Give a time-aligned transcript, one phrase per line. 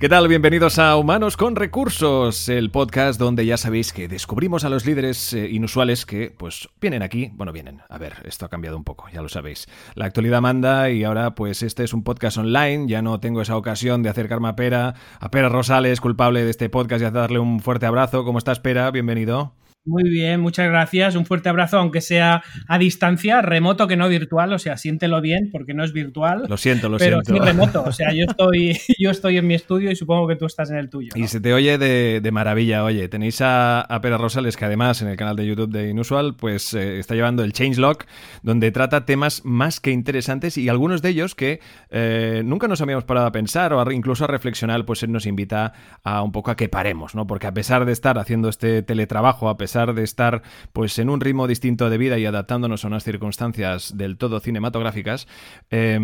[0.00, 0.28] ¿Qué tal?
[0.28, 5.34] Bienvenidos a Humanos con Recursos, el podcast donde ya sabéis que descubrimos a los líderes
[5.34, 7.30] eh, inusuales que, pues, vienen aquí.
[7.34, 7.82] Bueno, vienen.
[7.86, 9.68] A ver, esto ha cambiado un poco, ya lo sabéis.
[9.94, 12.88] La actualidad manda y ahora, pues, este es un podcast online.
[12.88, 16.70] Ya no tengo esa ocasión de acercarme a Pera, a Pera Rosales, culpable de este
[16.70, 18.24] podcast, y a darle un fuerte abrazo.
[18.24, 18.90] ¿Cómo estás, Pera?
[18.90, 19.52] Bienvenido.
[19.86, 21.16] Muy bien, muchas gracias.
[21.16, 24.52] Un fuerte abrazo, aunque sea a distancia, remoto que no virtual.
[24.52, 26.44] O sea, siéntelo bien porque no es virtual.
[26.48, 27.32] Lo siento, lo pero siento.
[27.32, 27.84] Pero sí remoto.
[27.90, 30.76] O sea, yo estoy, yo estoy en mi estudio y supongo que tú estás en
[30.76, 31.08] el tuyo.
[31.16, 31.24] ¿no?
[31.24, 32.84] Y se te oye de, de, maravilla.
[32.84, 36.36] Oye, tenéis a, a Pera Rosales, que además en el canal de YouTube de Inusual,
[36.36, 37.98] pues eh, está llevando el Changelog,
[38.42, 43.04] donde trata temas más que interesantes y algunos de ellos que eh, nunca nos habíamos
[43.04, 45.72] parado a pensar o a, incluso a reflexionar, pues él nos invita
[46.04, 47.26] a un poco a que paremos, ¿no?
[47.26, 51.20] Porque a pesar de estar haciendo este teletrabajo, a pesar de estar pues en un
[51.20, 55.28] ritmo distinto de vida y adaptándonos a unas circunstancias del todo cinematográficas,
[55.70, 55.98] eh,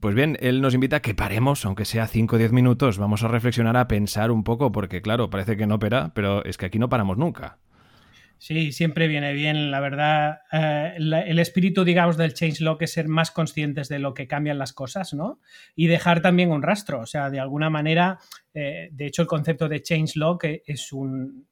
[0.00, 3.22] pues bien, él nos invita a que paremos, aunque sea 5 o 10 minutos, vamos
[3.22, 6.66] a reflexionar, a pensar un poco, porque claro, parece que no opera, pero es que
[6.66, 7.58] aquí no paramos nunca.
[8.44, 10.40] Sí, siempre viene bien, la verdad.
[10.50, 14.72] Eh, el espíritu, digamos, del changelog es ser más conscientes de lo que cambian las
[14.72, 15.38] cosas, ¿no?
[15.76, 18.18] Y dejar también un rastro, o sea, de alguna manera,
[18.52, 21.46] eh, de hecho, el concepto de changelog es un,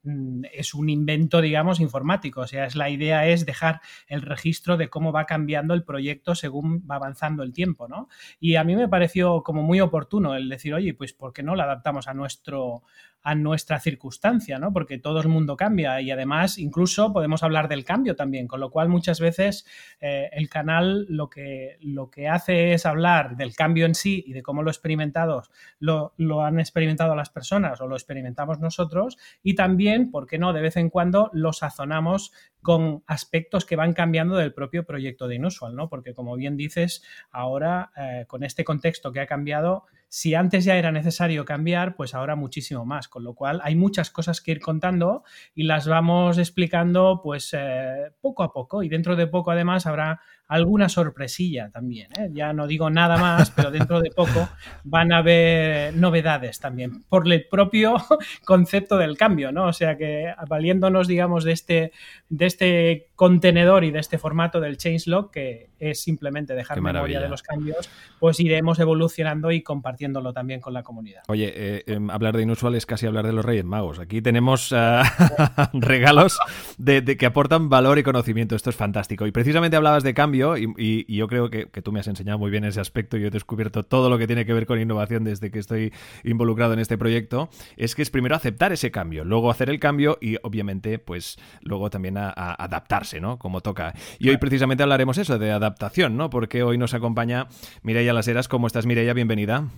[0.53, 4.91] es un invento, digamos, informático, o sea, es la idea es dejar el registro de
[4.91, 8.09] cómo va cambiando el proyecto según va avanzando el tiempo, ¿no?
[8.41, 11.55] Y a mí me pareció como muy oportuno el decir, oye, pues, ¿por qué no
[11.55, 12.83] lo adaptamos a nuestro
[13.23, 14.73] a nuestra circunstancia, ¿no?
[14.73, 18.71] Porque todo el mundo cambia y además incluso podemos hablar del cambio también, con lo
[18.71, 19.67] cual muchas veces
[20.01, 24.33] eh, el canal lo que, lo que hace es hablar del cambio en sí y
[24.33, 29.55] de cómo lo experimentados lo, lo han experimentado las personas o lo experimentamos nosotros y
[29.55, 30.53] también, ¿por qué no?
[30.53, 35.37] De vez en cuando lo sazonamos con aspectos que van cambiando del propio proyecto de
[35.37, 35.89] Inusual, ¿no?
[35.89, 40.77] Porque como bien dices, ahora eh, con este contexto que ha cambiado, si antes ya
[40.77, 44.61] era necesario cambiar, pues ahora muchísimo más, con lo cual hay muchas cosas que ir
[44.61, 45.23] contando
[45.55, 48.83] y las vamos explicando pues eh, poco a poco.
[48.83, 50.21] Y dentro de poco además habrá
[50.51, 52.09] alguna sorpresilla también.
[52.19, 52.29] ¿eh?
[52.33, 54.49] Ya no digo nada más, pero dentro de poco
[54.83, 57.95] van a haber novedades también por el propio
[58.45, 59.67] concepto del cambio, ¿no?
[59.67, 61.93] O sea que valiéndonos, digamos, de este,
[62.29, 67.29] de este contenedor y de este formato del changelog, que es simplemente dejar memoria de
[67.29, 67.89] los cambios,
[68.19, 71.23] pues iremos evolucionando y compartiéndolo también con la comunidad.
[71.29, 74.01] Oye, eh, eh, hablar de inusual es casi hablar de los Reyes Magos.
[74.01, 75.03] Aquí tenemos uh,
[75.75, 76.41] regalos
[76.77, 78.57] de, de que aportan valor y conocimiento.
[78.57, 79.29] Esto es fantástico.
[79.29, 82.09] Y precisamente hablabas de cambio y, y, y, yo creo que, que, tú me has
[82.09, 84.67] enseñado muy bien ese aspecto y yo he descubierto todo lo que tiene que ver
[84.67, 85.93] con innovación desde que estoy
[86.25, 90.19] involucrado en este proyecto, es que es primero aceptar ese cambio, luego hacer el cambio
[90.21, 93.39] y obviamente pues luego también a, a adaptarse, ¿no?
[93.39, 93.95] Como toca.
[94.19, 96.31] Y hoy precisamente hablaremos eso, de adaptación, ¿no?
[96.31, 97.49] Porque hoy nos acompaña
[97.83, 98.49] Mireia Las Heras.
[98.49, 99.15] ¿Cómo estás, Mireia?
[99.15, 99.69] Bienvenida.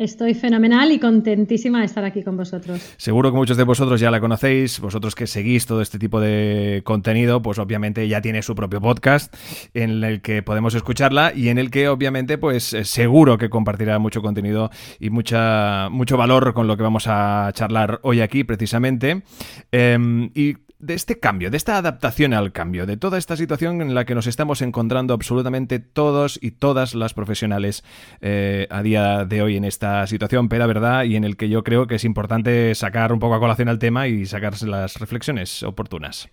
[0.00, 2.94] Estoy fenomenal y contentísima de estar aquí con vosotros.
[2.96, 6.80] Seguro que muchos de vosotros ya la conocéis, vosotros que seguís todo este tipo de
[6.84, 9.36] contenido, pues obviamente ya tiene su propio podcast
[9.74, 14.22] en el que podemos escucharla y en el que obviamente pues seguro que compartirá mucho
[14.22, 19.22] contenido y mucha, mucho valor con lo que vamos a charlar hoy aquí precisamente.
[19.70, 23.94] Eh, y de este cambio, de esta adaptación al cambio, de toda esta situación en
[23.94, 27.84] la que nos estamos encontrando absolutamente todos y todas las profesionales
[28.20, 31.62] eh, a día de hoy en esta situación, pero verdad, y en el que yo
[31.62, 35.62] creo que es importante sacar un poco a colación al tema y sacarse las reflexiones
[35.62, 36.28] oportunas.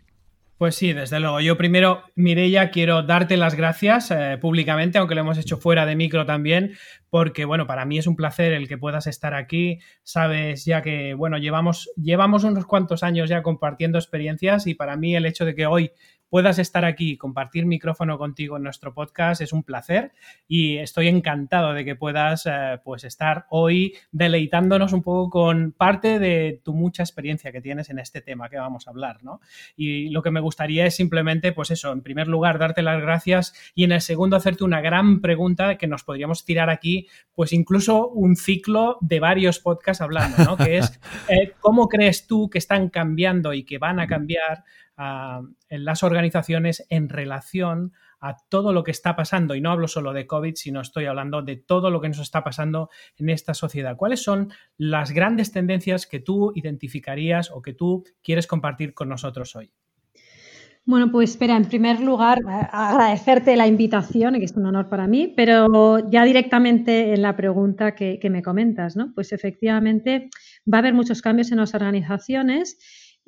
[0.57, 1.40] Pues sí, desde luego.
[1.40, 5.95] Yo primero, Mireia, quiero darte las gracias eh, públicamente, aunque lo hemos hecho fuera de
[5.95, 6.73] micro también,
[7.12, 9.78] porque bueno, para mí es un placer el que puedas estar aquí.
[10.01, 15.16] Sabes ya que, bueno, llevamos, llevamos unos cuantos años ya compartiendo experiencias y para mí
[15.16, 15.91] el hecho de que hoy
[16.29, 20.11] puedas estar aquí y compartir micrófono contigo en nuestro podcast es un placer
[20.47, 26.19] y estoy encantado de que puedas eh, pues estar hoy deleitándonos un poco con parte
[26.19, 29.40] de tu mucha experiencia que tienes en este tema que vamos a hablar, ¿no?
[29.75, 33.53] Y lo que me gustaría es simplemente, pues eso, en primer lugar, darte las gracias
[33.75, 38.07] y en el segundo hacerte una gran pregunta que nos podríamos tirar aquí, pues incluso
[38.09, 40.57] un ciclo de varios podcasts hablando, ¿no?
[40.57, 40.99] Que es,
[41.29, 44.63] eh, ¿cómo crees tú que están cambiando y que van a cambiar
[44.97, 50.11] en las organizaciones en relación a todo lo que está pasando, y no hablo solo
[50.11, 53.96] de COVID, sino estoy hablando de todo lo que nos está pasando en esta sociedad.
[53.96, 59.55] ¿Cuáles son las grandes tendencias que tú identificarías o que tú quieres compartir con nosotros
[59.55, 59.72] hoy?
[60.84, 65.34] Bueno, pues espera, en primer lugar, agradecerte la invitación, que es un honor para mí,
[65.35, 69.11] pero ya directamente en la pregunta que, que me comentas, ¿no?
[69.14, 70.29] Pues efectivamente
[70.72, 72.78] va a haber muchos cambios en las organizaciones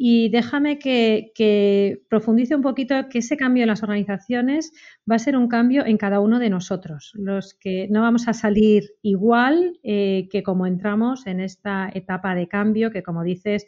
[0.01, 4.71] y déjame que, profundice un poquito que ese cambio en las organizaciones
[5.11, 8.33] va a ser un cambio en cada uno de nosotros, los que no vamos a
[8.33, 13.65] salir igual eh, que como entramos en esta etapa de cambio, que como dices,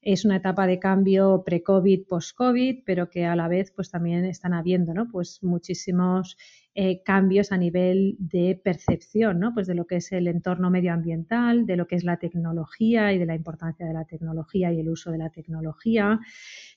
[0.00, 4.54] es una etapa de cambio pre-COVID, post-COVID, pero que a la vez pues también están
[4.54, 5.08] habiendo ¿no?
[5.12, 6.38] pues muchísimos
[6.78, 9.54] eh, cambios a nivel de percepción, ¿no?
[9.54, 13.18] Pues de lo que es el entorno medioambiental, de lo que es la tecnología y
[13.18, 16.20] de la importancia de la tecnología y el uso de la tecnología,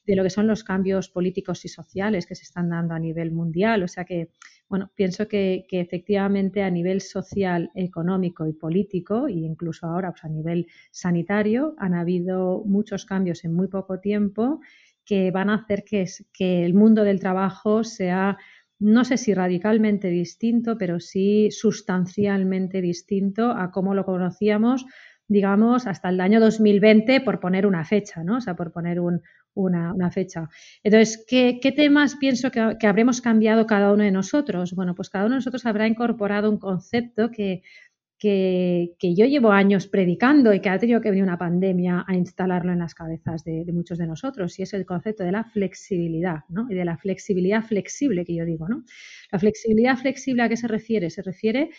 [0.06, 3.34] de lo que son los cambios políticos y sociales que se están dando a nivel
[3.34, 3.84] mundial.
[3.84, 4.30] O sea que,
[4.70, 10.30] bueno, pienso que, efectivamente a nivel social, económico y político, e incluso ahora pues a
[10.30, 14.62] nivel sanitario, han habido muchos cambios en muy poco tiempo
[15.04, 18.38] que van a hacer que, que el mundo del trabajo sea
[18.80, 24.86] no sé si radicalmente distinto, pero sí sustancialmente distinto a cómo lo conocíamos,
[25.28, 28.38] digamos, hasta el año 2020, por poner una fecha, ¿no?
[28.38, 29.00] O sea, por poner
[29.54, 30.48] una, fecha.
[30.84, 34.74] Entonces, ¿qué, temas pienso que, que, habremos cambiado cada uno de nosotros?
[34.74, 37.62] Bueno, pues cada uno de nosotros habrá incorporado un concepto que
[38.20, 42.74] que, yo llevo años predicando y que ha tenido que venir una pandemia a instalarlo
[42.74, 46.68] en las cabezas de, muchos de nosotros, y es el concepto de la flexibilidad, ¿no?
[46.70, 48.84] Y de la flexibilidad flexible que yo digo, ¿no?
[49.32, 51.10] La flexibilidad flexible a qué se refiere?
[51.10, 51.70] Se refiere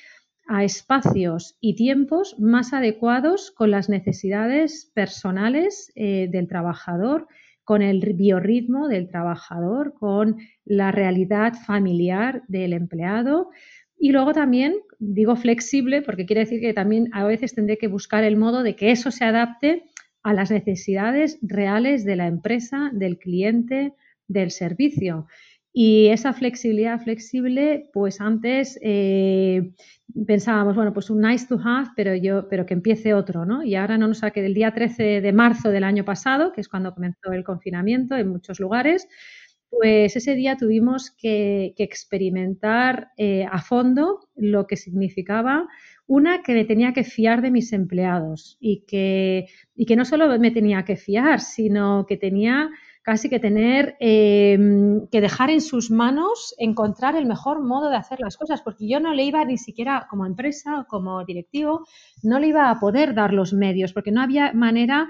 [0.48, 7.28] a espacios y tiempos más adecuados con las necesidades personales eh, del trabajador,
[7.62, 13.50] con el biorritmo del trabajador, con la realidad familiar del empleado,
[14.00, 18.24] y luego también digo flexible porque quiere decir que también a veces tendré que buscar
[18.24, 19.84] el modo de que eso se adapte
[20.22, 23.92] a las necesidades reales de la empresa, del cliente,
[24.26, 25.26] del servicio.
[25.72, 29.70] Y esa flexibilidad flexible, pues antes eh,
[30.26, 33.62] pensábamos, bueno, pues un nice to have, pero yo, pero que empiece otro, ¿no?
[33.62, 36.68] Y ahora no nos saque del día 13 de marzo del año pasado, que es
[36.68, 39.06] cuando comenzó el confinamiento en muchos lugares,
[39.70, 45.68] pues ese día tuvimos que, experimentar eh, a fondo lo que significaba.
[46.06, 49.46] Una que me tenía que fiar de mis empleados y que,
[49.76, 52.70] y que no solo me tenía que fiar, sino que tenía
[53.02, 58.20] casi que tener em, que dejar en sus manos encontrar el mejor modo de hacer
[58.20, 61.86] las cosas, porque yo no le iba ni siquiera como empresa, como directivo,
[62.22, 65.08] no le iba a poder dar los medios, porque no había manera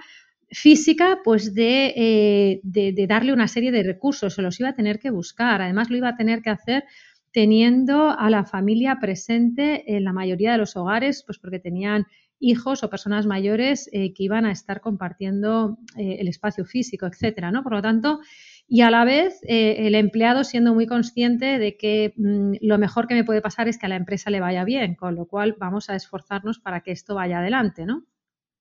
[0.51, 5.11] física, pues eh, de, darle una serie de recursos, se los iba a tener que
[5.11, 5.63] buscar.
[5.63, 6.85] Además, lo iba a tener que hacer
[7.33, 12.07] teniendo a la familia presente en la mayoría de los hogares, pues porque tenían
[12.41, 17.53] hijos o personas mayores eh, que iban a estar compartiendo eh, el espacio físico, etcétera,
[17.53, 17.63] ¿no?
[17.63, 18.21] Por lo tanto,
[18.67, 23.15] y a la vez el empleado siendo muy consciente de que mm, lo mejor que
[23.15, 25.91] me puede pasar es que a la empresa le vaya bien, con lo cual vamos
[25.91, 28.07] a esforzarnos para que esto vaya adelante, ¿no?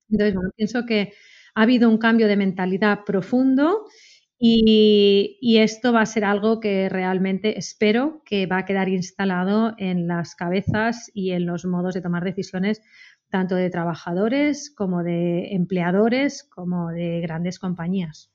[0.10, 1.14] Entonces, bueno, pienso que
[1.56, 3.86] ha habido un cambio de mentalidad profundo
[4.42, 10.08] y, esto va a ser algo que realmente espero que va a quedar instalado en
[10.08, 12.82] las cabezas y en los modos de tomar decisiones
[13.30, 18.32] tanto de trabajadores como de empleadores como de grandes compañías.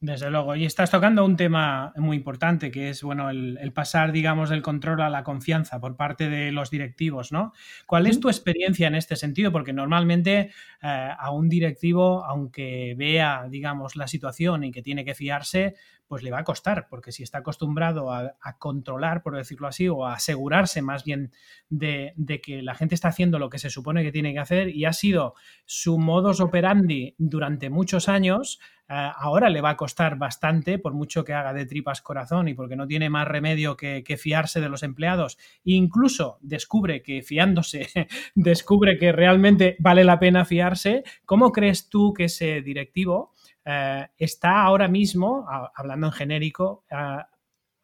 [0.00, 0.54] Desde luego.
[0.54, 5.00] Y estás tocando un tema muy importante, que es bueno, el, pasar, digamos, del control
[5.00, 7.52] a la confianza por parte de los directivos, ¿no?
[7.86, 9.50] ¿Cuál es tu experiencia en este sentido?
[9.50, 10.50] Porque normalmente
[10.82, 15.74] eh, a un directivo, aunque vea, digamos, la situación y que tiene que fiarse,
[16.06, 20.06] pues le va a costar, porque si está acostumbrado a, controlar, por decirlo así, o
[20.06, 21.32] a asegurarse más bien
[21.68, 24.84] de, que la gente está haciendo lo que se supone que tiene que hacer y
[24.84, 25.34] ha sido
[25.64, 31.24] su modus operandi durante muchos años, eh, ahora le va a costar bastante, por mucho
[31.24, 34.68] que haga de tripas corazón y porque no tiene más remedio que, que fiarse de
[34.68, 37.88] los empleados, incluso descubre que fiándose,
[38.34, 43.33] descubre que realmente vale la pena fiarse, ¿cómo crees tú que ese directivo
[43.64, 47.22] eh, está ahora mismo, hablando en genérico, eh,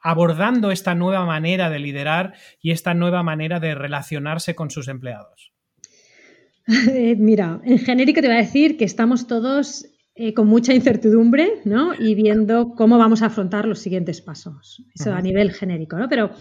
[0.01, 5.53] abordando esta nueva manera de liderar y esta nueva manera de relacionarse con sus empleados?
[7.19, 9.87] Mira, en genérico te voy a decir que estamos todos
[10.23, 11.95] eh, con mucha incertidumbre ¿no?
[11.99, 14.85] y viendo cómo vamos a afrontar los siguientes pasos.
[14.95, 15.97] Eso a nivel genérico.
[15.97, 16.11] ¿no?
[16.11, 16.33] Pero,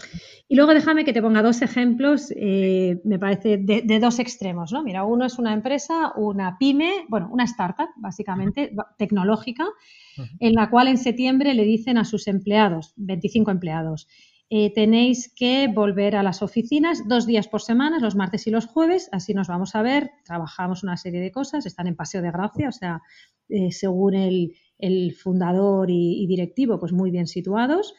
[0.48, 4.70] y luego déjame que te ponga dos ejemplos, eh, me parece, de, dos extremos.
[4.70, 4.82] ¿no?
[4.82, 9.64] Mira, uno es una empresa, una pyme, bueno, una startup, básicamente, tecnológica,
[10.40, 14.08] en la cual en septiembre le dicen a sus empleados, 25 empleados,
[14.52, 18.66] eh, tenéis que volver a las oficinas dos días por semana, los martes y los
[18.66, 22.32] jueves, así nos vamos a ver, trabajamos una serie de cosas, están en Paseo de
[22.32, 23.00] Gracia, o sea,
[23.48, 24.56] eh, según el,
[25.22, 27.94] fundador y, directivo, pues muy bien situados.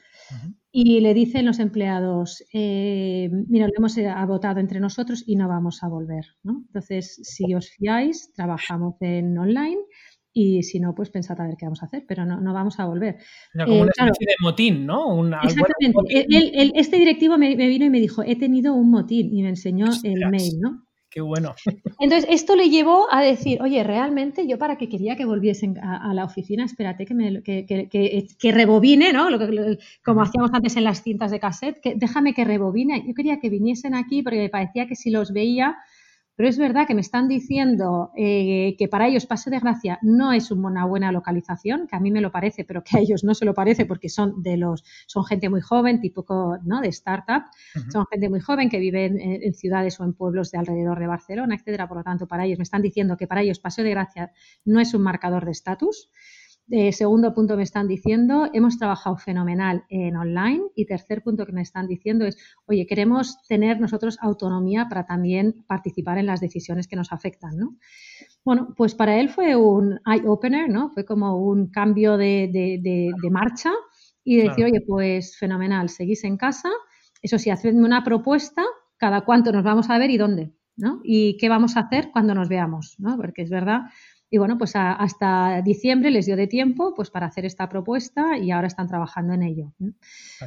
[0.72, 3.96] Y le dicen los empleados, eh, mira, lo hemos
[4.27, 6.25] votado entre nosotros y no vamos a volver.
[6.43, 9.81] Entonces, si os fiáis, trabajamos en online
[10.33, 12.79] y si no, pues pensad a ver qué vamos a hacer, pero no, no vamos
[12.79, 13.17] a volver.
[13.53, 15.25] como eh, una especie de motín, ¿no?
[15.43, 16.71] exactamente.
[16.75, 20.29] este directivo me, vino y me dijo, he tenido un motín y me enseñó el
[20.29, 20.85] mail, ¿no?
[21.11, 21.53] Qué bueno.
[22.00, 26.13] Entonces, esto le llevó a decir, oye, realmente yo para que quería que volviesen a,
[26.13, 29.29] la oficina, espérate que, me, que, que, que rebobine, ¿no?
[29.29, 29.38] Lo
[30.05, 33.03] como hacíamos antes en las cintas de cassette, que déjame que rebobine.
[33.05, 35.75] Yo quería que viniesen aquí porque me parecía que si los veía
[36.41, 40.33] pero es verdad que me están diciendo eh, que para ellos Pase de Gracia no
[40.33, 43.36] es una buena localización, que a mí me lo parece, pero que a ellos no
[43.36, 46.81] se lo parece porque son de los, son gente muy joven, típico ¿no?
[46.81, 47.43] de startup,
[47.91, 51.53] son gente muy joven que vive en, ciudades o en pueblos de alrededor de Barcelona,
[51.53, 51.88] etcétera.
[51.88, 54.31] Por lo tanto, para ellos me están diciendo que para ellos Paseo de Gracia
[54.65, 56.10] no es un marcador de estatus.
[56.69, 60.61] Eh, segundo punto me están diciendo, hemos trabajado fenomenal en online.
[60.75, 65.65] Y tercer punto que me están diciendo es, oye, queremos tener nosotros autonomía para también
[65.67, 67.77] participar en las decisiones que nos afectan, ¿no?
[68.45, 70.89] Bueno, pues para él fue un eye-opener, ¿no?
[70.89, 73.71] Fue como un cambio de, marcha
[74.23, 76.69] y decir, oye, pues fenomenal, seguís en casa.
[77.21, 78.63] Eso sí, hacedme una propuesta,
[78.97, 81.01] cada cuánto nos vamos a ver y dónde, ¿no?
[81.03, 83.17] Y qué vamos a hacer cuando nos veamos, ¿no?
[83.17, 83.81] Porque es verdad
[84.33, 88.51] y bueno, pues hasta diciembre les dio de tiempo pues para hacer esta propuesta y
[88.51, 89.73] ahora están trabajando en ello.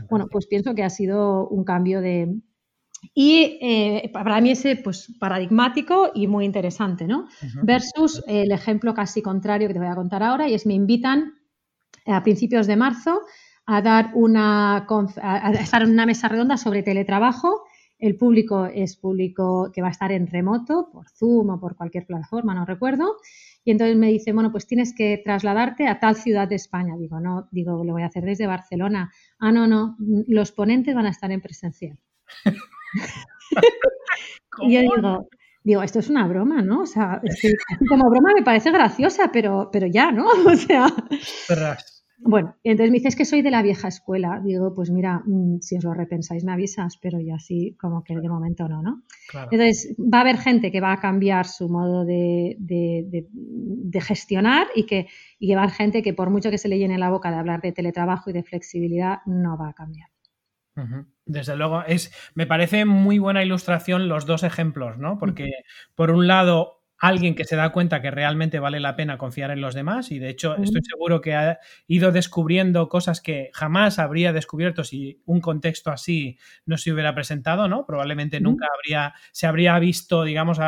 [0.09, 2.35] Bueno, pues pienso que ha sido un cambio de...
[3.13, 7.29] Y eh, para mí ese pues paradigmático y muy interesante, ¿no?
[7.63, 11.35] Versus el ejemplo casi contrario que te voy a contar ahora y es me invitan
[12.07, 13.21] a principios de marzo
[13.67, 14.87] a dar una
[15.21, 17.65] a estar en una mesa redonda sobre teletrabajo.
[17.99, 22.07] El público es público que va a estar en remoto, por Zoom o por cualquier
[22.07, 23.17] plataforma, no recuerdo.
[23.65, 26.97] Y entonces me dice, bueno, pues tienes que trasladarte a tal ciudad de España.
[26.99, 29.11] Digo, no, digo, lo voy a hacer desde Barcelona.
[29.39, 31.99] Ah, no, no, los ponentes van a estar en presencial.
[34.63, 35.29] y yo digo,
[35.63, 36.83] digo, esto es una broma, ¿no?
[36.83, 37.55] O sea, es que
[37.89, 40.27] como broma me parece graciosa, pero, pero ya, ¿no?
[40.47, 40.87] O sea.
[42.19, 44.41] Bueno, entonces me dices que soy de la vieja escuela.
[44.43, 48.17] Digo, pues mira, mm, si os lo repensáis me avisas, pero ya así como que
[48.17, 49.03] de momento no, ¿no?
[49.51, 52.57] Entonces va a haber gente que va a cambiar su modo de,
[54.01, 55.07] gestionar y que
[55.39, 57.37] y va a haber gente que por mucho que se le llene la boca de
[57.37, 60.09] hablar de teletrabajo y de flexibilidad, no va a cambiar.
[61.25, 65.19] Desde luego, es, me parece muy buena ilustración los dos ejemplos, ¿no?
[65.19, 65.51] Porque
[65.95, 69.61] por un lado, alguien que se da cuenta que realmente vale la pena confiar en
[69.61, 74.33] los demás y de hecho estoy seguro que ha ido descubriendo cosas que jamás habría
[74.33, 77.85] descubierto si un contexto así no se hubiera presentado, ¿no?
[77.85, 80.59] Probablemente nunca habría, se habría visto, digamos,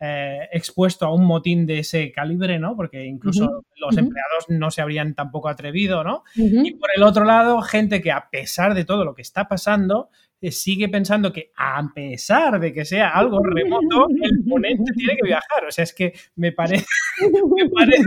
[0.00, 2.76] eh, expuesto a un motín de ese calibre, ¿no?
[2.76, 6.22] Porque incluso los empleados no se habrían tampoco atrevido, ¿no?
[6.34, 10.10] Y por el otro lado, gente que a pesar de todo lo que está pasando,
[10.42, 15.64] sigue pensando que a pesar de que sea algo remoto, el ponente tiene que viajar.
[15.66, 16.86] O sea, es que me parece,
[17.56, 18.04] me parece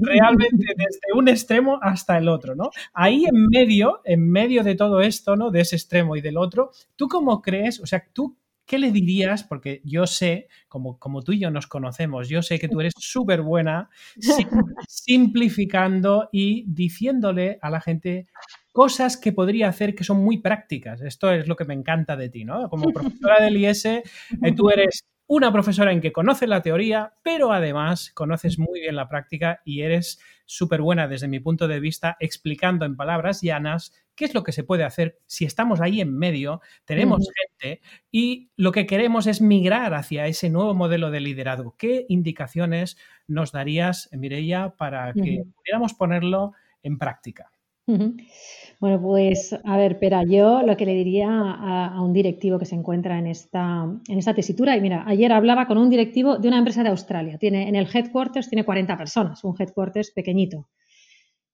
[0.00, 2.70] realmente desde un extremo hasta el otro, ¿no?
[2.92, 5.50] Ahí en medio, en medio de todo esto, ¿no?
[5.50, 7.80] De ese extremo y del otro, ¿tú cómo crees?
[7.80, 8.36] O sea, ¿tú
[8.68, 9.42] ¿qué le dirías?
[9.42, 12.92] Porque yo sé, como, como tú y yo nos conocemos, yo sé que tú eres
[12.96, 13.88] súper buena
[14.86, 18.28] simplificando y diciéndole a la gente
[18.72, 21.00] cosas que podría hacer que son muy prácticas.
[21.00, 22.68] Esto es lo que me encanta de ti, ¿no?
[22.68, 24.02] Como profesora del IS, eh,
[24.56, 29.10] tú eres una profesora en que conoce la teoría, pero además conoces muy bien la
[29.10, 34.24] práctica y eres súper buena desde mi punto de vista explicando en palabras llanas qué
[34.24, 37.28] es lo que se puede hacer si estamos ahí en medio, tenemos
[37.60, 41.76] gente y lo que queremos es migrar hacia ese nuevo modelo de liderazgo.
[41.76, 42.96] ¿Qué indicaciones
[43.26, 47.50] nos darías, Mireia, para que pudiéramos ponerlo en práctica?
[48.80, 52.76] Bueno, pues a ver, pero yo lo que le diría a, un directivo que se
[52.76, 56.58] encuentra en esta, en esta tesitura, y mira, ayer hablaba con un directivo de una
[56.58, 60.68] empresa de Australia, tiene, en el headquarters tiene 40 personas, un headquarters pequeñito.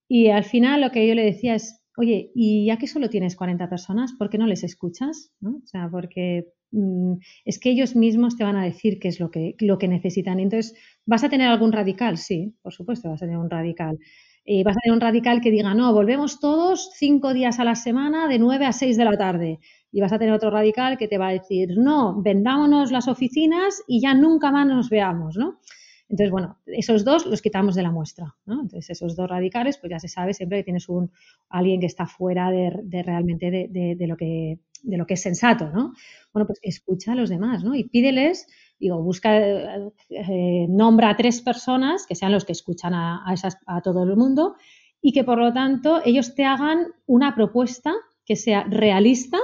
[0.09, 3.37] Y al final lo que yo le decía es, oye, y ya que solo tienes
[3.37, 5.33] 40 personas, ¿por qué no les escuchas?
[5.41, 5.57] ¿No?
[5.65, 7.15] O sea, porque mm,
[7.45, 10.41] es que ellos mismos te van a decir qué es lo que, lo que necesitan.
[10.41, 10.75] Entonces,
[11.07, 12.19] ¿vas a tener algún radical?
[12.19, 13.99] Sí, por supuesto, vas a tener un radical.
[14.47, 17.75] Eh, vas a tener un radical que diga, no, volvemos todos cinco días a la
[17.75, 19.59] semana de 9 a 6 de la tarde.
[19.91, 23.83] Y vas a tener otro radical que te va a decir, no, vendámonos las oficinas
[23.87, 25.61] y ya nunca más nos veamos, ¿no?
[26.09, 28.35] Entonces, bueno, esos dos los quitamos de la muestra.
[28.47, 31.11] Entonces, esos dos radicales, pues ya se sabe siempre que tienes un
[31.49, 35.95] alguien que está fuera de, realmente de, lo que, de lo que es sensato, ¿no?
[36.33, 37.75] Bueno, pues escucha a los demás, ¿no?
[37.75, 38.47] Y pídeles
[38.79, 43.25] digo, busca, eh, nombra a tres personas que sean los que escuchan a,
[43.67, 44.57] a, todo el mundo
[45.01, 47.93] y que por lo tanto ellos te hagan una propuesta
[48.25, 49.39] que sea realista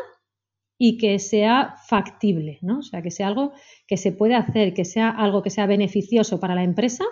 [0.79, 2.79] y que sea factible, ¿no?
[2.79, 3.53] O sea, que sea algo
[3.87, 7.05] que se puede hacer, que sea algo que sea beneficioso para la empresa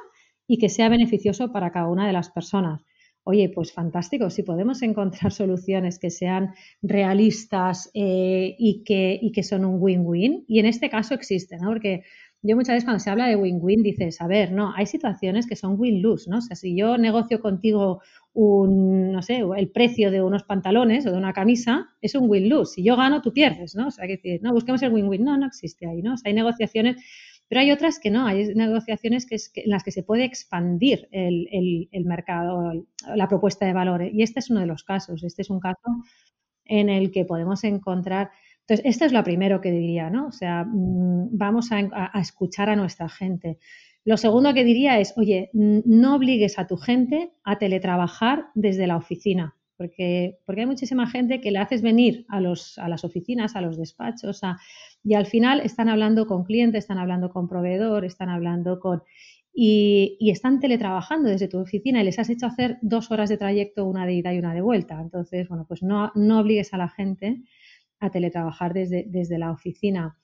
[0.46, 2.82] y que sea beneficioso para cada una de las personas.
[3.30, 9.42] Oye, pues fantástico, si podemos encontrar soluciones que sean realistas eh, y, que, y que
[9.42, 11.68] son un win-win, y en este caso existen, ¿no?
[11.68, 12.04] Porque
[12.40, 15.56] yo muchas veces cuando se habla de win-win dices, a ver, no, hay situaciones que
[15.56, 16.38] son win-lose, ¿no?
[16.38, 18.00] O sea, si yo negocio contigo
[18.32, 22.76] un, no sé, el precio de unos pantalones o de una camisa, es un win-lose.
[22.76, 23.88] Si yo gano, tú pierdes, ¿no?
[23.88, 25.22] O sea, que no, busquemos el win-win.
[25.22, 26.14] No, no existe ahí, ¿no?
[26.14, 26.96] O sea, hay negociaciones,
[27.48, 31.88] pero hay otras que no, hay negociaciones que en las que se puede expandir el,
[31.90, 34.12] el, mercado, la propuesta de valores.
[34.12, 35.24] Y este es uno de los casos.
[35.24, 36.04] Este es un caso
[36.66, 38.30] en el que podemos encontrar
[38.68, 40.26] entonces, esto es lo primero que diría, ¿no?
[40.26, 43.58] O sea, mm, vamos a, escuchar a nuestra gente.
[44.04, 48.96] Lo segundo que diría es, oye, no obligues a tu gente a teletrabajar desde la
[48.96, 53.56] oficina, porque, porque hay muchísima gente que le haces venir a, los, a las oficinas,
[53.56, 54.42] a los despachos,
[55.04, 59.02] y al final están hablando con clientes, están hablando con proveedor, están hablando con...
[59.60, 63.38] Y, y, están teletrabajando desde tu oficina y les has hecho hacer dos horas de
[63.38, 65.00] trayecto, una de ida y una de vuelta.
[65.00, 67.42] Entonces, bueno, pues no, no obligues a la gente
[67.98, 70.16] a teletrabajar desde, desde la oficina.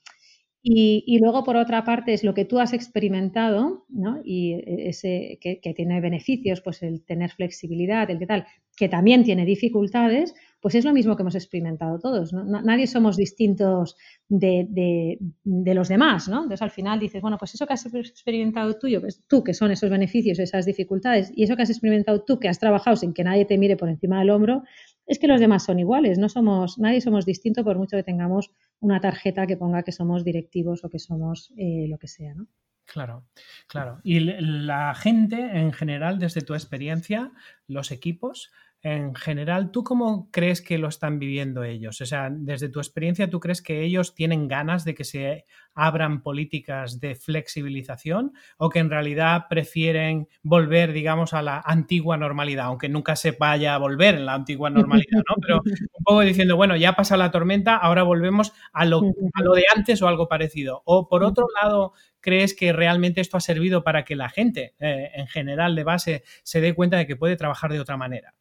[0.67, 4.23] Y, luego, por otra parte, es lo que tú has experimentado, ¿no?
[4.25, 9.45] Y ese que, tiene beneficios, pues el tener flexibilidad, el que tal, que también tiene
[9.45, 12.33] dificultades, pues es lo mismo que hemos experimentado todos.
[12.33, 13.97] Nadie somos distintos
[14.31, 16.45] de, los demás, ¿no?
[16.45, 18.89] Entonces, al final dices, bueno, pues eso que has experimentado tú,
[19.29, 22.59] tú, que son esos beneficios, esas dificultades, y eso que has experimentado tú, que has
[22.59, 24.63] trabajado sin que nadie te mire por encima del hombro,
[25.07, 28.51] es que los demás son iguales, no somos, nadie somos distinto por mucho que tengamos
[28.85, 32.47] una tarjeta que ponga que somos directivos o que somos eh, lo que sea, ¿no?
[32.85, 33.25] Claro,
[33.67, 34.01] claro.
[34.05, 37.33] Y la gente en general, desde tu experiencia,
[37.67, 38.53] los equipos,
[38.85, 42.03] en general, ¿tú cómo crees que lo están viviendo ellos?
[42.03, 46.23] O sea, desde tu experiencia, ¿tú crees que ellos tienen ganas de que se abran
[46.23, 52.91] políticas de flexibilización o que en realidad prefieren volver, digamos, a la antigua normalidad, aunque
[52.91, 55.37] nunca se vaya a volver en la antigua normalidad, ¿no?
[55.41, 59.01] Pero un poco diciendo, bueno, ya pasa la tormenta, ahora volvemos a lo,
[59.33, 60.83] a lo de antes o algo parecido.
[60.85, 65.11] O por otro lado, ¿crees que realmente esto ha servido para que la gente, eh,
[65.15, 68.35] en general, de base, se dé cuenta de que puede trabajar de otra manera?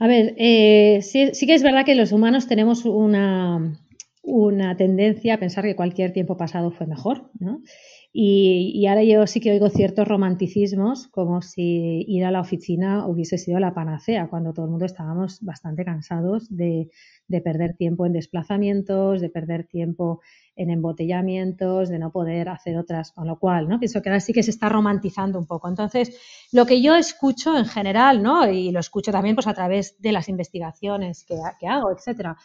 [0.00, 3.76] A ver, eh, sí, que es verdad que los humanos tenemos una,
[4.22, 7.62] una, tendencia a pensar que cualquier tiempo pasado fue mejor, ¿no?
[8.12, 13.36] Y, ahora yo sí que oigo ciertos romanticismos, como si ir a la oficina hubiese
[13.38, 16.90] sido la panacea, cuando todo el mundo estábamos bastante cansados de,
[17.28, 20.20] de perder tiempo en desplazamientos, de perder tiempo
[20.56, 23.78] en embotellamientos, de no poder hacer otras, con lo cual, ¿no?
[23.78, 25.68] Pienso que ahora sí que se está romantizando un poco.
[25.68, 26.18] Entonces,
[26.50, 28.50] lo que yo escucho en general, ¿no?
[28.50, 31.36] Y lo escucho también pues a través de las investigaciones que,
[31.68, 32.36] hago, etcétera,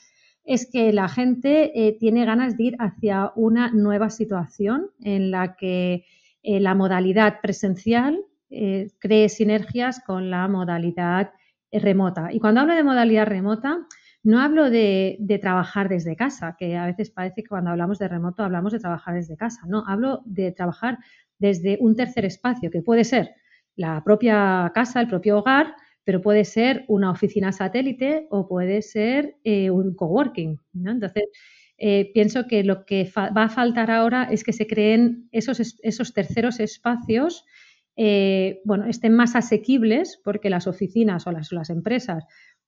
[0.46, 5.56] es que la gente eh, tiene ganas de ir hacia una nueva situación en la
[5.56, 6.06] que
[6.44, 11.32] eh, la modalidad presencial eh, cree sinergias con la modalidad
[11.72, 12.32] remota.
[12.32, 13.88] Y cuando hablo de modalidad remota,
[14.24, 18.44] no hablo de, trabajar desde casa, que a veces parece que cuando hablamos de remoto
[18.44, 19.62] hablamos de trabajar desde casa.
[19.68, 21.00] No, hablo de trabajar
[21.40, 23.36] desde un tercer espacio, que puede ser
[23.76, 29.38] la propia casa, el propio hogar, pero puede ser una oficina satélite o puede ser
[29.44, 30.60] eh, un coworking.
[30.76, 31.24] Entonces,
[31.78, 36.14] eh, pienso que lo que va a faltar ahora es que se creen esos, esos
[36.14, 37.46] terceros espacios,
[37.96, 42.26] eh, bueno, estén más asequibles porque las oficinas o las, las empresas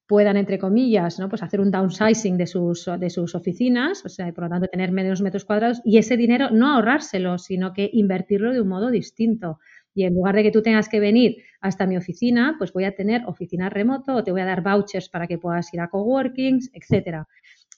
[0.08, 1.30] puedan, entre comillas, ¿no?
[1.30, 4.92] pues hacer un downsizing de sus, de sus oficinas, o sea, por lo tanto tener
[4.92, 9.60] menos metros cuadrados y ese dinero no ahorrárselo, sino que invertirlo de un modo distinto.
[9.96, 12.94] Y en lugar de que tú tengas que venir hasta mi oficina, pues voy a
[12.94, 16.70] tener oficina remoto o te voy a dar vouchers para que puedas ir a coworkings,
[16.74, 17.28] etcétera.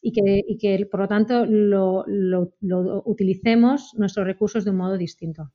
[0.02, 2.52] Y que, y que por lo tanto lo, lo,
[3.06, 5.52] utilicemos nuestros recursos de un modo distinto.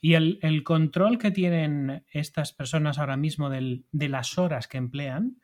[0.00, 4.78] Y el, el, control que tienen estas personas ahora mismo del, de las horas que
[4.78, 5.38] emplean,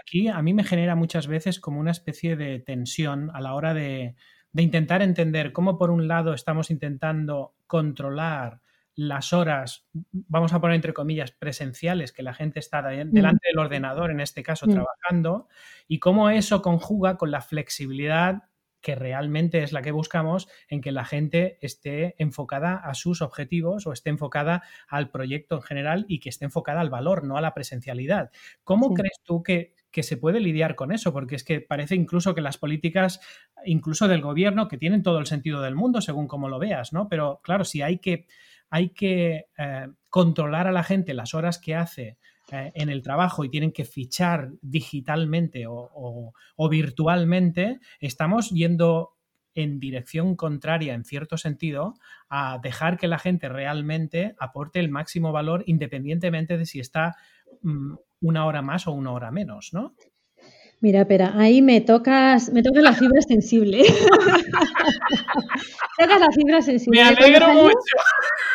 [0.00, 3.74] aquí a mí me genera muchas veces como una especie de tensión a la hora
[3.74, 4.16] de,
[4.52, 8.60] de, intentar entender cómo por un lado estamos intentando controlar
[9.00, 14.10] las horas, vamos a poner entre comillas, presenciales, que la gente está delante del ordenador,
[14.10, 15.48] en este caso, trabajando,
[15.88, 18.42] y cómo eso conjuga con la flexibilidad
[18.82, 23.86] que realmente es la que buscamos en que la gente esté enfocada a sus objetivos
[23.86, 27.40] o esté enfocada al proyecto en general y que esté enfocada al valor, no a
[27.40, 28.30] la presencialidad.
[28.64, 31.12] ¿Cómo crees tú que, que se puede lidiar con eso?
[31.12, 33.20] Porque es que parece incluso que las políticas,
[33.64, 37.08] incluso del gobierno, que tienen todo el sentido del mundo según como lo veas, ¿no?
[37.08, 38.26] Pero claro, si hay que,
[38.70, 42.18] hay que eh, controlar a la gente las horas que hace
[42.52, 46.32] eh, en el trabajo y tienen que fichar digitalmente o,
[46.70, 49.16] virtualmente, estamos yendo
[49.54, 51.94] en dirección contraria, en cierto sentido,
[52.28, 57.16] a dejar que la gente realmente aporte el máximo valor independientemente de si está
[57.62, 59.94] mm, una hora más o una hora menos, ¿no?
[60.82, 63.82] Mira, espera, ahí me tocas, me tocas la fibra sensible.
[65.98, 67.02] tocas la fibra sensible.
[67.02, 67.74] Me alegro mucho.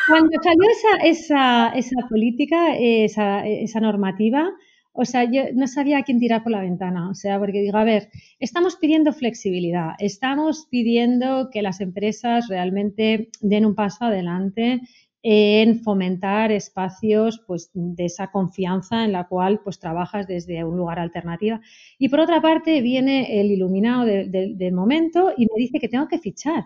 [0.07, 0.63] Cuando salió
[1.03, 4.49] esa, esa, política, esa, esa, normativa,
[4.91, 7.11] o sea, yo no sabía a quién tirar por la ventana.
[7.11, 8.09] O sea, porque digo, a ver,
[8.39, 14.81] estamos pidiendo flexibilidad, estamos pidiendo que las empresas realmente den un paso adelante
[15.27, 20.99] en fomentar espacios pues, de esa confianza en la cual pues, trabajas desde un lugar
[20.99, 21.59] alternativo.
[21.97, 26.19] Y por otra parte viene el iluminado del momento y me dice que tengo que
[26.19, 26.65] fichar.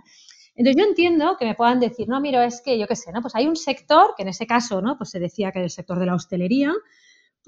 [0.58, 3.22] Entonces yo entiendo que me puedan decir, no, mira, es que yo qué sé, ¿no?
[3.22, 4.98] Pues hay un sector, que en ese caso, ¿no?
[4.98, 6.74] Pues se decía que era el sector de la hostelería,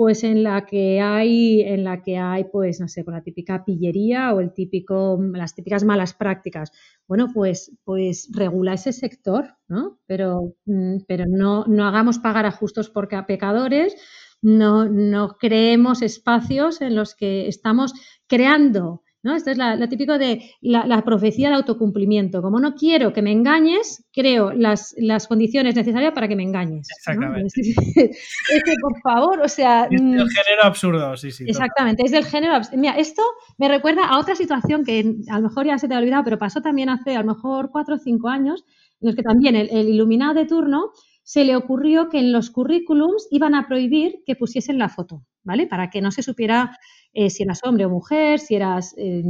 [0.01, 3.63] pues en la que hay, en la que hay, pues, no sé, con la típica
[3.63, 6.71] pillería o el típico, las típicas malas prácticas.
[7.07, 9.99] Bueno, pues, pues regula ese sector, ¿no?
[10.07, 13.95] Pero, mm, pero no, no hagamos pagar a justos por pecadores,
[14.41, 17.93] no, no creemos espacios en los que estamos
[18.25, 19.35] creando ¿no?
[19.35, 22.41] Esto es lo típico de la, profecía del autocumplimiento.
[22.41, 26.87] Como no quiero que me engañes, creo las, las condiciones necesarias para que me engañes.
[26.97, 27.61] Exactamente.
[28.51, 29.87] Es, que, por favor, o sea...
[29.89, 31.45] Es del mm, género absurdo, sí, sí.
[31.47, 32.79] Exactamente, es del género absurdo.
[32.79, 33.21] Mira, esto
[33.57, 36.39] me recuerda a otra situación que a lo mejor ya se te ha olvidado, pero
[36.39, 38.65] pasó también hace a lo mejor cuatro o cinco años,
[38.99, 40.91] en los que también el, el iluminado de turno
[41.23, 45.67] se le ocurrió que en los currículums iban a prohibir que pusiesen la foto, ¿vale?
[45.67, 46.77] Para que no se supiera
[47.13, 49.21] eh, si eras hombre o mujer, si eras eh,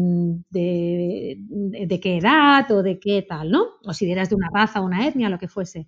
[0.50, 3.66] de, qué edad o de qué tal, ¿no?
[3.84, 5.88] O si eras de una raza o una etnia, lo que fuese.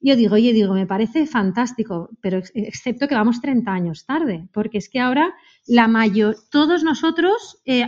[0.00, 4.78] Yo digo, oye, digo, me parece fantástico, pero excepto que vamos 30 años tarde, porque
[4.78, 5.34] es que ahora
[5.66, 7.84] la mayor, todos nosotros, eh,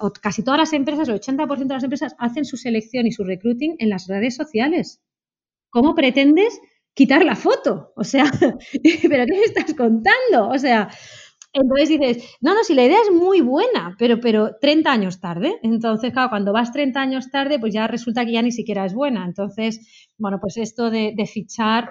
[0.00, 3.22] o casi todas las empresas, el 80% de las empresas hacen su selección y su
[3.22, 5.02] recruiting en las redes sociales.
[5.70, 6.58] ¿Cómo pretendes
[6.94, 7.92] quitar la foto?
[7.96, 8.24] O sea,
[9.10, 10.48] ¿pero qué me estás contando?
[10.48, 10.88] O sea,
[11.52, 15.58] entonces dices, no, no, si la idea es muy buena, pero, pero 30 años tarde.
[15.62, 18.94] Entonces, claro, cuando vas 30 años tarde, pues ya resulta que ya ni siquiera es
[18.94, 19.24] buena.
[19.24, 21.90] Entonces, bueno, pues esto de, fichar,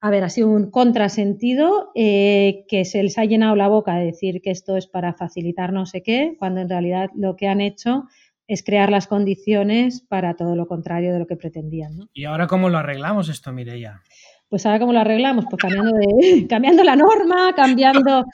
[0.00, 4.06] a ver, ha sido un contrasentido eh, que se les ha llenado la boca de
[4.06, 7.60] decir que esto es para facilitar no sé qué, cuando en realidad lo que han
[7.60, 8.04] hecho
[8.46, 11.96] es crear las condiciones para todo lo contrario de lo que pretendían.
[11.96, 12.08] ¿no?
[12.12, 14.02] ¿Y ahora cómo lo arreglamos esto, Mireia?
[14.48, 18.24] Pues ahora cómo lo arreglamos, pues cambiando, de, cambiando la norma, cambiando...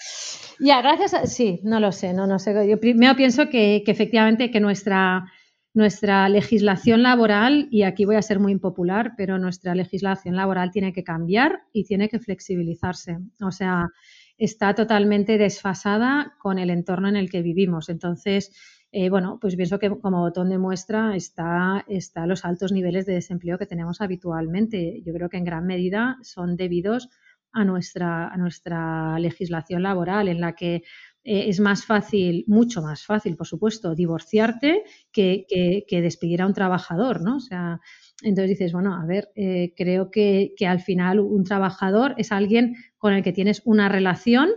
[0.58, 1.26] Ya, gracias a...
[1.26, 2.68] Sí, no lo sé, no, no sé.
[2.68, 5.24] Yo primero pienso que, efectivamente que nuestra,
[5.72, 10.92] nuestra legislación laboral, y aquí voy a ser muy impopular, pero nuestra legislación laboral tiene
[10.92, 13.18] que cambiar y tiene que flexibilizarse.
[13.40, 13.88] O sea,
[14.36, 17.88] está totalmente desfasada con el entorno en el que vivimos.
[17.88, 18.52] Entonces,
[18.92, 23.14] eh, bueno, pues pienso que como botón de muestra está, está los altos niveles de
[23.14, 25.00] desempleo que tenemos habitualmente.
[25.04, 27.08] Yo creo que en gran medida son debidos
[27.52, 30.82] a nuestra, a nuestra legislación laboral, en la que
[31.22, 35.44] eh, es más fácil, mucho más fácil, por supuesto, divorciarte que,
[35.86, 37.36] que, despedir a un trabajador, ¿no?
[37.36, 37.80] O sea,
[38.22, 42.74] entonces dices, bueno, a ver, eh, creo que, que al final un trabajador es alguien
[42.98, 44.50] con el que tienes una relación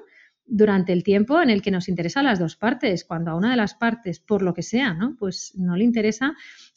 [0.46, 3.06] durante el tiempo en el que nos interesa a las dos partes.
[3.06, 5.16] Cuando a una de las partes, por lo que sea, ¿no?
[5.18, 6.36] pues no le interesa.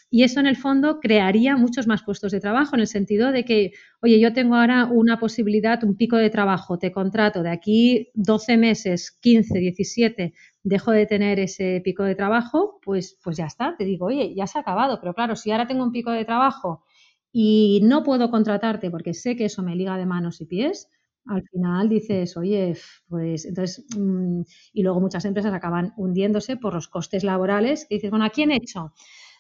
[0.09, 3.45] Y eso en el fondo crearía muchos más puestos de trabajo en el sentido de
[3.45, 8.11] que, oye, yo tengo ahora una posibilidad, un pico de trabajo, te contrato, de aquí
[8.15, 13.75] 12 meses, 15, 17, dejo de tener ese pico de trabajo, pues, pues ya está,
[13.77, 16.25] te digo, oye, ya se ha acabado, pero claro, si ahora tengo un pico de
[16.25, 16.85] trabajo
[17.33, 20.89] y no puedo contratarte porque sé que eso me liga de manos y pies,
[21.29, 22.77] al final dices, oye,
[23.09, 28.11] pues entonces, mm, y luego muchas empresas acaban hundiéndose por los costes laborales, que dices,
[28.11, 28.93] bueno, ¿a quién he hecho?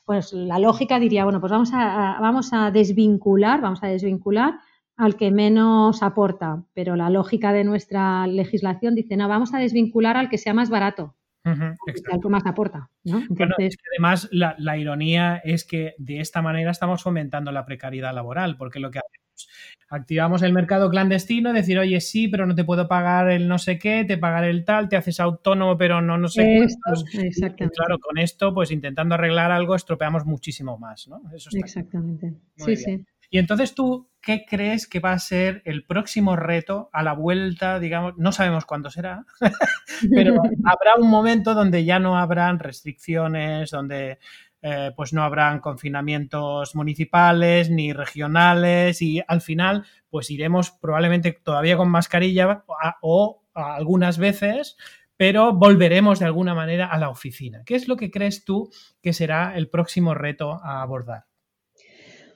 [0.05, 4.55] Pues la lógica diría, bueno, pues vamos a, vamos a desvincular, vamos a desvincular
[4.97, 10.17] al que menos aporta, pero la lógica de nuestra legislación dice, no, vamos a desvincular
[10.17, 11.17] al que sea más barato.
[11.45, 12.89] al que más aporta.
[13.05, 13.23] ¿no?
[13.93, 18.81] además, la, la, ironía es que de esta manera estamos fomentando la precariedad laboral, porque
[18.81, 19.01] lo que
[19.89, 23.79] Activamos el mercado clandestino, decir, oye, sí, pero no te puedo pagar el no sé
[23.79, 27.69] qué, te pagaré el tal, te haces autónomo, pero no no sé qué.
[27.69, 31.23] claro, con esto, pues intentando arreglar algo, estropeamos muchísimo más, ¿no?
[31.33, 32.35] exactamente.
[32.57, 33.05] sí, sí.
[33.31, 37.81] Y entonces tú, ¿qué crees que va a ser el próximo reto a la vuelta,
[37.81, 39.25] digamos, no sabemos cuándo será,
[40.13, 44.19] pero habrá un momento donde ya no habrán restricciones, donde
[44.69, 51.77] eh, pues no habrán confinamientos municipales ni regionales y al final pues iremos probablemente todavía
[51.77, 52.65] con mascarilla
[53.01, 54.77] o, algunas veces
[55.17, 57.63] pero volveremos de alguna manera a la oficina.
[57.65, 58.69] ¿Qué es lo que crees tú
[59.01, 61.27] que será el próximo reto a abordar?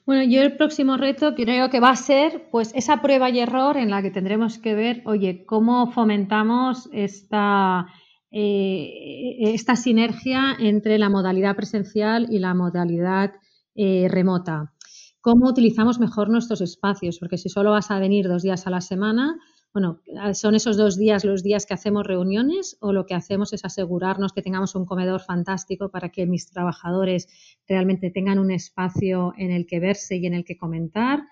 [0.07, 3.77] Bueno, yo el próximo reto creo que va a ser pues esa prueba y error
[3.77, 7.88] en la que tendremos que ver, oye, cómo fomentamos esta,
[8.31, 13.33] eh, esta sinergia entre la modalidad presencial y la modalidad
[13.75, 14.73] eh, remota.
[15.21, 18.81] Cómo utilizamos mejor nuestros espacios, porque si solo vas a venir dos días a la
[18.81, 19.37] semana,
[19.73, 20.01] bueno,
[20.35, 24.33] ¿son esos dos días los días que hacemos reuniones o lo que hacemos es asegurarnos
[24.33, 27.29] que tengamos un comedor fantástico para que mis trabajadores
[27.69, 31.23] realmente tengan un espacio en el que verse y en el que comentar?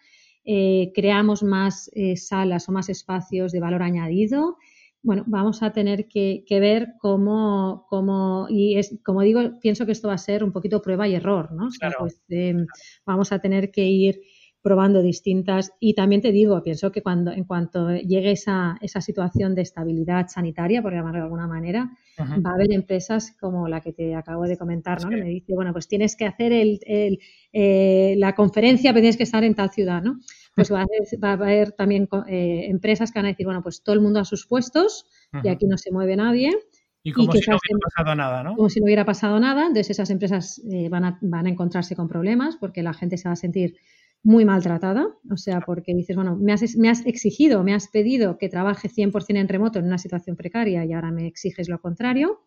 [0.45, 4.57] Eh, creamos más eh, salas o más espacios de valor añadido.
[5.03, 10.09] Bueno, vamos a tener que, ver cómo, cómo, y es, como digo, pienso que esto
[10.09, 11.69] va a ser un poquito prueba y error, ¿no?
[11.99, 12.67] Pues, em,
[13.07, 14.21] vamos a tener que ir
[14.63, 15.73] probando distintas.
[15.81, 20.27] Y también te digo, pienso que cuando en cuanto llegue esa, esa situación de estabilidad
[20.29, 24.45] sanitaria, por llamarlo de alguna manera, va a haber empresas como la que te acabo
[24.45, 25.11] de comentar, ¿no?
[25.11, 26.81] Que me dice, bueno, pues tienes que hacer el,
[27.53, 30.19] eh, la conferencia, pero tienes que estar en tal ciudad, ¿no?
[30.59, 34.01] Pues va a haber, también eh, empresas que van a decir, bueno, pues todo el
[34.01, 35.07] mundo a sus puestos
[35.43, 36.51] y aquí no se mueve nadie.
[37.03, 38.57] Y como si no hubiera pasado nada, ¿no?
[38.57, 39.63] Como si no hubiera pasado nada.
[39.63, 43.29] Entonces esas empresas eh, van, a, van a encontrarse con problemas porque la gente se
[43.29, 43.77] va a sentir
[44.23, 48.37] muy maltratada, o sea, porque dices, bueno, me has, me has exigido, me has pedido
[48.37, 52.41] que trabaje 100% en remoto en una situación precaria y ahora me exiges lo contrario.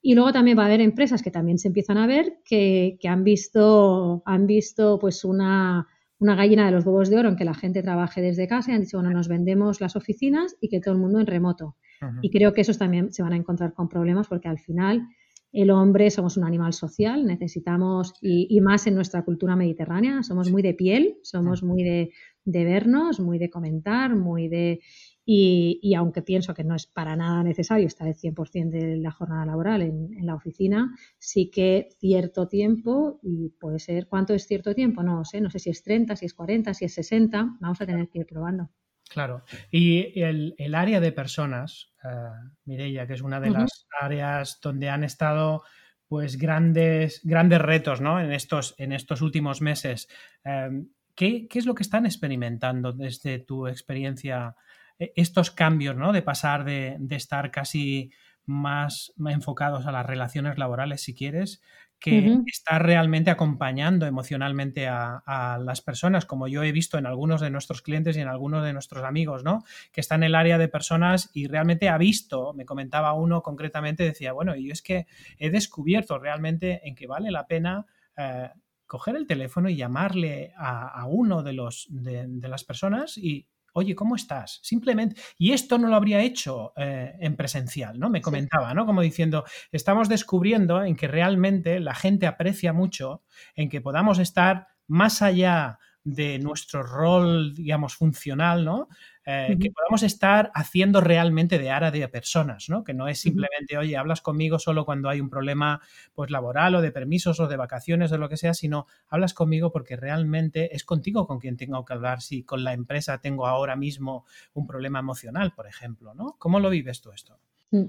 [0.00, 3.24] Y luego también va a haber empresas que también se empiezan a ver que, han
[3.24, 5.86] visto, han visto pues una,
[6.18, 8.74] una gallina de los huevos de oro en que la gente trabaje desde casa y
[8.74, 11.76] han dicho, bueno, nos vendemos las oficinas y que todo el mundo en remoto.
[12.20, 15.08] Y creo que esos también se van a encontrar con problemas porque al final
[15.52, 20.60] el hombre somos un animal social, necesitamos, y, más en nuestra cultura mediterránea, somos muy
[20.60, 22.10] de piel, somos muy de,
[22.44, 24.80] vernos, muy de comentar, muy de...
[25.28, 29.44] Y, aunque pienso que no es para nada necesario estar el 100% de la jornada
[29.44, 34.72] laboral en, en, la oficina, sí que cierto tiempo, y puede ser, ¿cuánto es cierto
[34.72, 35.02] tiempo?
[35.02, 37.86] No sé, no sé si es 30, si es 40, si es 60, vamos a
[37.86, 38.70] tener que ir probando.
[39.08, 39.42] Claro.
[39.70, 45.04] Y el, área de personas, uh, Mireia, que es una de las áreas donde han
[45.04, 45.62] estado
[46.08, 48.20] pues grandes, grandes retos ¿no?
[48.20, 50.08] en, estos, en estos últimos meses.
[50.44, 54.54] Em, ¿qué, es lo que están experimentando desde tu experiencia
[54.98, 56.12] estos cambios, ¿no?
[56.12, 58.10] De pasar de, de estar casi
[58.46, 61.60] más enfocados a las relaciones laborales, si quieres,
[61.98, 67.50] que está realmente acompañando emocionalmente a, las personas, como yo he visto en algunos de
[67.50, 69.64] nuestros clientes y en algunos de nuestros amigos, ¿no?
[69.92, 74.04] Que está en el área de personas y realmente ha visto, me comentaba uno concretamente,
[74.04, 75.06] decía, bueno, yo es que
[75.38, 78.50] he descubierto realmente en que vale la pena eh,
[78.86, 84.16] coger el teléfono y llamarle a, uno de, los, de las personas y oye, ¿cómo
[84.16, 84.58] estás?
[84.62, 88.08] Simplemente, y esto no lo habría hecho eh, en presencial, ¿no?
[88.08, 88.86] Me comentaba, ¿no?
[88.86, 93.22] Como diciendo, estamos descubriendo en que realmente la gente aprecia mucho
[93.54, 98.88] en que podamos estar más allá de nuestro rol, digamos, funcional, ¿no?
[99.28, 102.84] Eh, que podamos estar haciendo realmente de área de personas, ¿no?
[102.84, 105.80] Que no es simplemente, oye, hablas conmigo solo cuando hay un problema
[106.14, 109.72] pues laboral o de permisos o de vacaciones o lo que sea, sino hablas conmigo
[109.72, 113.74] porque realmente es contigo con quien tengo que hablar si con la empresa tengo ahora
[113.74, 116.36] mismo un problema emocional, por ejemplo, ¿no?
[116.38, 117.36] ¿Cómo lo vives tú esto?
[117.72, 117.84] Mm.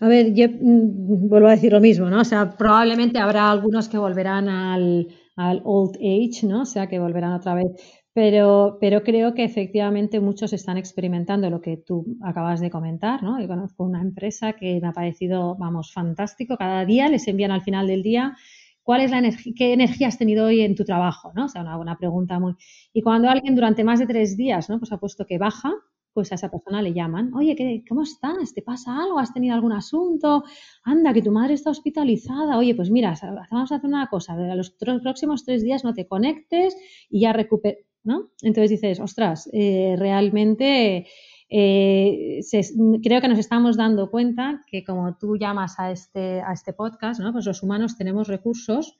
[0.00, 2.20] A ver, yo mm, vuelvo a decir lo mismo, ¿no?
[2.20, 6.62] O sea, probablemente habrá algunos que volverán al, al old age, ¿no?
[6.62, 7.66] O sea, que volverán otra vez
[8.12, 13.40] pero, pero creo que efectivamente muchos están experimentando lo que tú acabas de comentar, ¿no?
[13.40, 16.56] Yo conozco una empresa que me ha parecido, vamos, fantástico.
[16.56, 18.36] Cada día les envían al final del día
[18.82, 21.44] cuál es la energía, qué energía has tenido hoy en tu trabajo, ¿no?
[21.44, 22.54] O sea, una, pregunta muy...
[22.92, 24.78] Y cuando alguien durante más de tres días, ¿no?
[24.78, 25.74] Pues ha puesto que baja,
[26.14, 28.54] pues a esa persona le llaman, oye, ¿qué, ¿cómo estás?
[28.54, 29.18] ¿Te pasa algo?
[29.18, 30.42] ¿Has tenido algún asunto?
[30.84, 32.56] Anda, que tu madre está hospitalizada.
[32.56, 33.14] Oye, pues mira,
[33.50, 36.74] vamos a hacer una cosa, a los próximos tres días no te conectes
[37.10, 37.87] y ya recuperas
[38.42, 41.06] entonces dices, ostras, eh, realmente
[41.50, 42.40] eh,
[43.02, 47.20] creo que nos estamos dando cuenta que como tú llamas a este, a este podcast,
[47.20, 47.32] ¿no?
[47.32, 48.96] pues los humanos tenemos recursos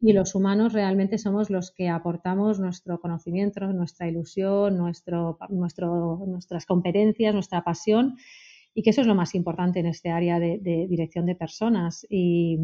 [0.00, 7.34] y los humanos realmente somos los que aportamos nuestro conocimiento, nuestra ilusión, nuestro, nuestras competencias,
[7.34, 8.16] nuestra pasión
[8.74, 12.06] y que eso es lo más importante en este área de, dirección de personas.
[12.08, 12.58] Y,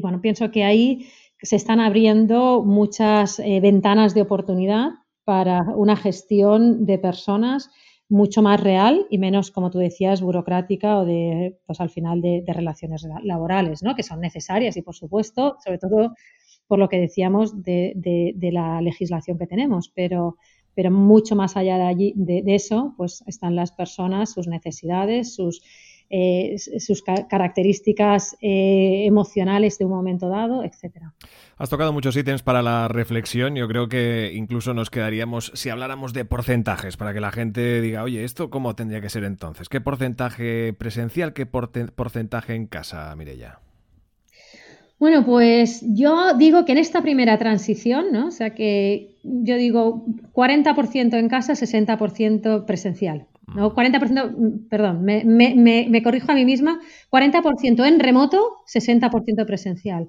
[0.00, 1.06] bueno, pienso que ahí
[1.40, 4.90] se están abriendo muchas eh, ventanas de oportunidad
[5.24, 7.70] para una gestión de personas
[8.08, 12.44] mucho más real y menos, como tú decías, burocrática o de, pues al final, de,
[12.46, 13.94] relaciones laborales, ¿no?
[13.94, 16.14] Que son necesarias y, por supuesto, sobre todo
[16.66, 20.36] por lo que decíamos de, de la legislación que tenemos, pero,
[20.74, 25.62] pero mucho más allá de, allí, de, eso, pues están las personas, sus necesidades, sus
[26.14, 31.14] eh, sus características eh, emocionales de un momento dado, etcétera.
[31.56, 33.56] Has tocado muchos ítems para la reflexión.
[33.56, 38.02] Yo creo que incluso nos quedaríamos si habláramos de porcentajes para que la gente diga,
[38.02, 39.70] oye, ¿esto cómo tendría que ser entonces?
[39.70, 43.60] ¿Qué porcentaje presencial, qué porcentaje en casa, Mirella?
[45.02, 48.28] Bueno, pues yo digo que en esta primera transición, ¿no?
[48.28, 53.26] O sea que yo digo 40% en casa, 60% presencial.
[53.52, 56.78] No, 40%, mm, perdón, me, me, corrijo a mí misma,
[57.10, 60.08] 40% en remoto, 60% presencial.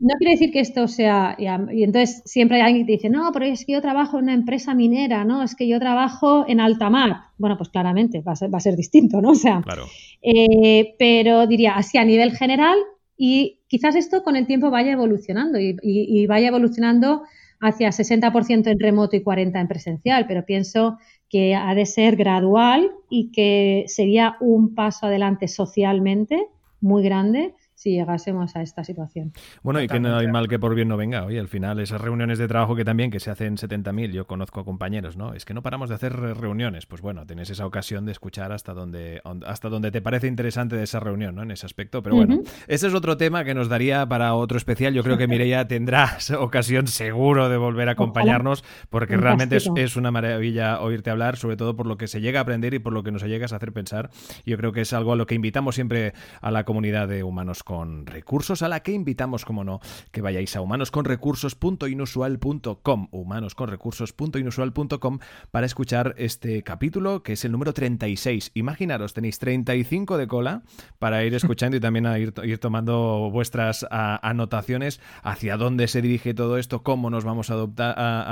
[0.00, 3.44] No quiere decir que esto sea, y entonces siempre hay alguien que dice, no, pero
[3.44, 6.88] es que yo trabajo en una empresa minera, no, es que yo trabajo en alta
[6.88, 7.18] mar.
[7.36, 9.32] Bueno, pues claramente va a ser, va a ser distinto, ¿no?
[9.32, 9.84] O sea, claro.
[10.22, 12.78] Eh, pero diría, así a nivel general,
[13.24, 17.22] y quizás esto con el tiempo vaya evolucionando y, vaya evolucionando
[17.60, 22.90] hacia 60% en remoto y 40% en presencial, pero pienso que ha de ser gradual
[23.08, 26.48] y que sería un paso adelante socialmente
[26.80, 29.32] muy grande si llegásemos a esta situación.
[29.64, 31.24] Bueno, y que no hay mal que por bien no venga.
[31.24, 34.60] Oye, al final esas reuniones de trabajo que también que se hacen 70.000, yo conozco
[34.60, 35.34] a compañeros, ¿no?
[35.34, 36.86] Es que no paramos de hacer reuniones.
[36.86, 40.84] Pues bueno, tienes esa ocasión de escuchar hasta donde, hasta donde te parece interesante de
[40.84, 41.42] esa reunión, ¿no?
[41.42, 42.04] En ese aspecto.
[42.04, 44.94] Pero bueno, ese es otro tema que nos daría para otro especial.
[44.94, 50.12] Yo creo que Mireia tendrá ocasión seguro de volver a acompañarnos porque realmente es, una
[50.12, 53.02] maravilla oírte hablar, sobre todo por lo que se llega a aprender y por lo
[53.02, 54.10] que nos llegas a hacer pensar.
[54.46, 57.64] Yo creo que es algo a lo que invitamos siempre a la comunidad de humanos
[57.72, 59.80] con recursos, a la que invitamos, como no,
[60.10, 65.18] que vayáis a humanosconrecursos.inusual.com, humanosconrecursos.inusual.com,
[65.50, 68.50] para escuchar este capítulo, que es el número 36.
[68.52, 70.64] Imaginaros, tenéis 35 de cola
[70.98, 76.34] para ir escuchando y también a ir, ir tomando vuestras anotaciones hacia dónde se dirige
[76.34, 77.54] todo esto, cómo nos vamos a,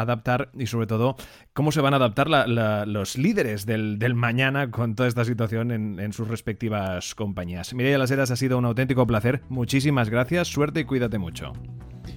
[0.03, 1.16] adaptar y sobre todo
[1.55, 6.29] cómo se van a adaptar los líderes del, mañana con toda esta situación en, sus
[6.29, 7.72] respectivas compañías.
[7.72, 9.30] Mireia Las Heras, ha sido un auténtico placer.
[9.49, 11.53] Muchísimas gracias, suerte y cuídate mucho.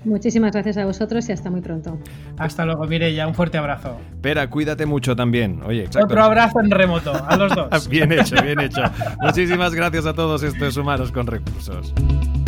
[0.05, 1.97] Muchísimas gracias a vosotros y hasta muy pronto.
[2.37, 3.97] Hasta luego, Mireia, un fuerte abrazo.
[4.11, 5.61] Espera, cuídate mucho también.
[5.63, 7.87] Oye, Otro abrazo en remoto, a los dos.
[7.89, 8.81] bien hecho, bien hecho.
[9.21, 11.93] Muchísimas gracias a todos estos humanos con recursos.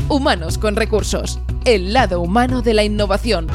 [0.10, 3.48] Humanos con recursos, el lado humano de la innovación.